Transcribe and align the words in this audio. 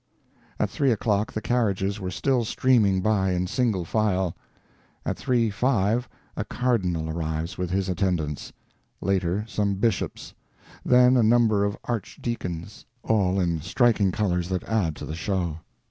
At 0.59 0.71
three 0.71 0.91
o'clock 0.91 1.31
the 1.31 1.41
carriages 1.43 1.99
were 1.99 2.09
still 2.09 2.43
streaming 2.43 3.01
by 3.01 3.33
in 3.33 3.45
single 3.45 3.85
file. 3.85 4.35
At 5.05 5.15
three 5.15 5.51
five 5.51 6.09
a 6.35 6.43
cardinal 6.43 7.07
arrives 7.07 7.55
with 7.55 7.69
his 7.69 7.87
attendants; 7.87 8.51
later 8.99 9.45
some 9.47 9.75
bishops; 9.75 10.33
then 10.83 11.15
a 11.17 11.21
number 11.21 11.63
of 11.63 11.77
archdeacons—all 11.83 13.39
in 13.39 13.61
striking 13.61 14.11
colors 14.11 14.49
that 14.49 14.63
add 14.63 14.95
to 14.95 15.05
the 15.05 15.13
show. 15.13 15.57